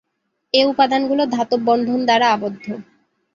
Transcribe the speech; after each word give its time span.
এ 0.53 0.61
উপাদানগুলো 0.65 1.23
ধাতব 1.25 1.59
বন্ধন 1.67 1.99
দ্বারা 2.05 2.27
আবদ্ধ। 2.31 2.65